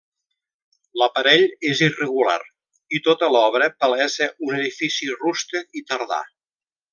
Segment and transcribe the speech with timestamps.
[1.01, 2.39] L'aparell és irregular,
[2.99, 6.21] i tota l'obra palesa un edifici rústec i tardà.